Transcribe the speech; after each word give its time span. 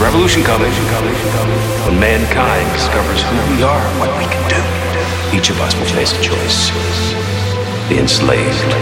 revolution 0.00 0.42
coming. 0.44 0.72
When 1.86 1.98
mankind 1.98 2.70
discovers 2.72 3.22
who 3.22 3.36
we 3.54 3.62
are, 3.62 3.84
what 3.98 4.10
we 4.18 4.24
can 4.28 4.44
do, 4.48 4.60
each 5.36 5.50
of 5.50 5.60
us 5.60 5.74
will 5.76 5.86
face 5.86 6.12
a 6.12 6.20
choice. 6.20 6.70
Be 7.88 7.98
enslaved 7.98 8.72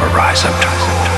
or 0.00 0.08
rise 0.16 0.44
up 0.44 0.54
to 0.62 0.68
rule. 0.68 1.08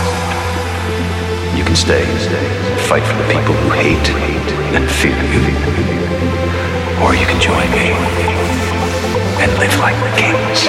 You 1.56 1.64
can 1.64 1.76
stay, 1.76 2.02
and 2.02 2.80
fight 2.88 3.04
for 3.04 3.14
the 3.14 3.26
people 3.30 3.54
who 3.54 3.70
hate 3.70 4.08
and 4.74 4.90
fear 4.90 5.16
you. 5.30 5.44
Or 7.04 7.14
you 7.14 7.26
can 7.26 7.40
join 7.40 7.68
me 7.70 7.94
and 9.42 9.50
live 9.58 9.76
like 9.78 9.96
kings. 10.16 10.59